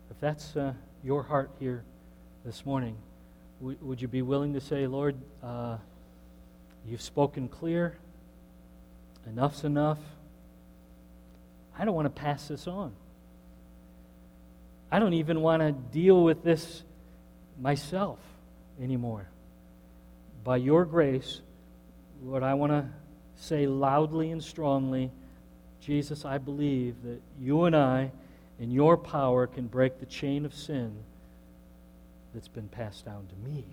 [0.09, 0.73] If that's uh,
[1.03, 1.83] your heart here
[2.43, 2.95] this morning,
[3.61, 5.77] would you be willing to say, Lord, uh,
[6.85, 7.95] you've spoken clear,
[9.27, 9.99] enough's enough?
[11.77, 12.91] I don't want to pass this on.
[14.91, 16.83] I don't even want to deal with this
[17.59, 18.19] myself
[18.81, 19.27] anymore.
[20.43, 21.41] By your grace,
[22.23, 22.85] Lord, I want to
[23.35, 25.11] say loudly and strongly
[25.81, 28.11] Jesus, I believe that you and I,
[28.59, 30.95] in your power, can break the chain of sin
[32.33, 33.65] that's been passed down to me.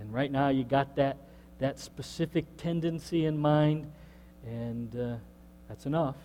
[0.00, 1.16] And right now, you got that,
[1.58, 3.90] that specific tendency in mind,
[4.44, 5.16] and uh,
[5.68, 6.16] that's enough.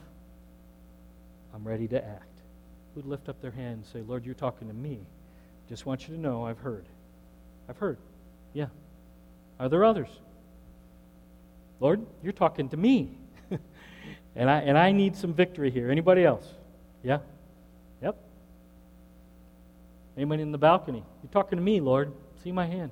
[1.53, 2.25] I'm ready to act.
[2.95, 4.99] Who'd lift up their hand and say, Lord, you're talking to me.
[5.67, 6.85] Just want you to know I've heard.
[7.67, 7.97] I've heard.
[8.53, 8.67] Yeah.
[9.59, 10.09] Are there others?
[11.79, 13.11] Lord, you're talking to me.
[14.35, 15.91] and, I, and I need some victory here.
[15.91, 16.45] Anybody else?
[17.03, 17.19] Yeah?
[20.15, 21.03] Anyone in the balcony?
[21.23, 22.11] You're talking to me, Lord.
[22.43, 22.91] See my hand.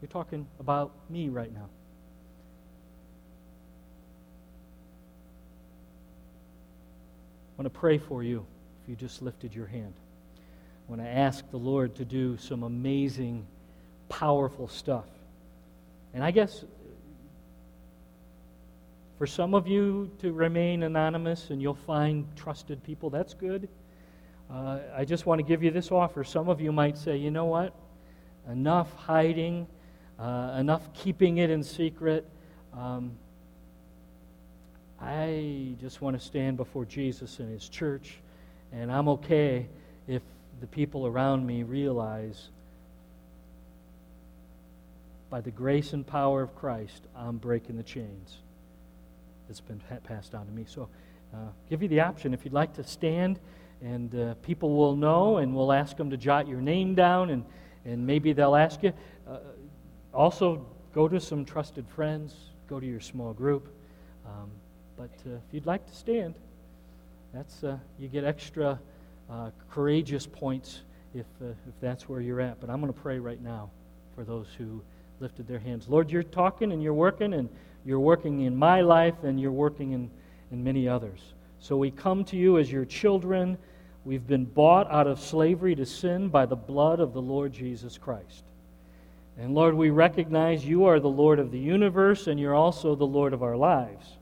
[0.00, 1.68] You're talking about me right now.
[7.58, 8.46] I want to pray for you
[8.82, 9.92] if you just lifted your hand.
[10.88, 13.46] I want to ask the Lord to do some amazing
[14.08, 15.06] powerful stuff.
[16.14, 16.64] And I guess
[19.18, 23.68] for some of you to remain anonymous and you'll find trusted people, that's good.
[24.52, 26.24] Uh, I just want to give you this offer.
[26.24, 27.72] Some of you might say, you know what?
[28.50, 29.68] Enough hiding,
[30.18, 32.26] uh, enough keeping it in secret.
[32.76, 33.12] Um,
[35.00, 38.16] I just want to stand before Jesus and his church,
[38.72, 39.68] and I'm okay
[40.08, 40.22] if
[40.60, 42.48] the people around me realize
[45.30, 48.38] by the grace and power of Christ, I'm breaking the chains
[49.46, 50.64] that's been passed on to me.
[50.66, 50.88] So,
[51.32, 51.36] uh,
[51.70, 53.38] give you the option if you'd like to stand,
[53.82, 57.44] and uh, people will know, and we'll ask them to jot your name down, and,
[57.84, 58.92] and maybe they'll ask you.
[59.28, 59.38] Uh,
[60.12, 62.34] also, go to some trusted friends,
[62.68, 63.68] go to your small group.
[64.26, 64.50] Um,
[64.96, 66.34] but uh, if you'd like to stand,
[67.32, 68.78] that's uh, you get extra
[69.30, 70.80] uh, courageous points
[71.14, 72.60] if, if that's where you're at.
[72.60, 73.70] But I'm going to pray right now
[74.14, 74.82] for those who
[75.20, 75.88] lifted their hands.
[75.88, 77.48] Lord, you're talking and you're working, and
[77.84, 80.10] you're working in my life, and you're working in,
[80.50, 81.20] in many others.
[81.60, 83.58] So we come to you as your children.
[84.04, 87.98] We've been bought out of slavery to sin by the blood of the Lord Jesus
[87.98, 88.44] Christ.
[89.38, 93.06] And Lord, we recognize you are the Lord of the universe, and you're also the
[93.06, 94.16] Lord of our lives.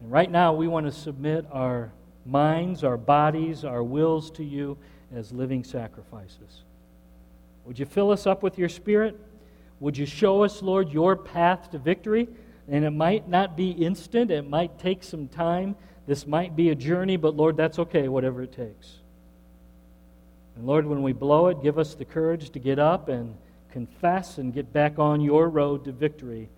[0.00, 1.92] And right now, we want to submit our
[2.26, 4.76] minds, our bodies, our wills to you
[5.14, 6.62] as living sacrifices.
[7.64, 9.18] Would you fill us up with your Spirit?
[9.80, 12.28] Would you show us, Lord, your path to victory?
[12.68, 15.76] And it might not be instant, it might take some time.
[16.06, 18.98] This might be a journey, but Lord, that's okay, whatever it takes.
[20.56, 23.34] And Lord, when we blow it, give us the courage to get up and
[23.70, 26.48] confess and get back on your road to victory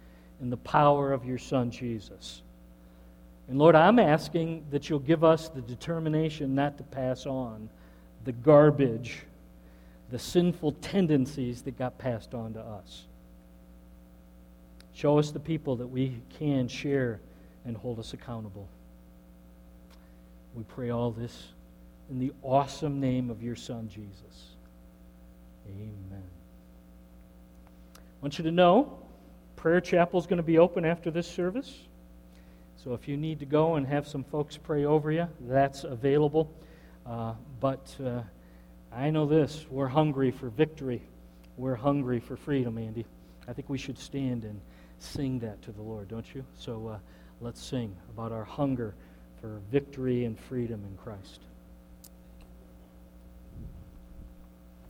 [0.41, 2.43] in the power of your Son, Jesus.
[3.49, 7.69] And Lord, I'm asking that you'll give us the determination not to pass on
[8.25, 9.23] the garbage
[10.11, 13.07] the sinful tendencies that got passed on to us.
[14.93, 17.21] Show us the people that we can share
[17.65, 18.69] and hold us accountable.
[20.57, 21.49] We pray all this
[22.09, 24.55] in the awesome name of your Son, Jesus.
[25.69, 26.23] Amen.
[27.95, 28.99] I want you to know
[29.57, 31.81] prayer chapel is going to be open after this service.
[32.83, 36.51] So if you need to go and have some folks pray over you, that's available.
[37.05, 38.23] Uh, but uh,
[38.91, 41.03] I know this we're hungry for victory,
[41.59, 43.05] we're hungry for freedom, Andy.
[43.47, 44.59] I think we should stand and
[45.01, 46.47] sing that to the Lord, don't you?
[46.57, 46.99] So uh,
[47.43, 48.95] let's sing about our hunger
[49.41, 51.41] for victory and freedom in Christ.